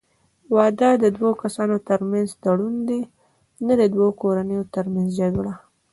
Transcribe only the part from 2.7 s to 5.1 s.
دی، نه د دوو کورنیو ترمنځ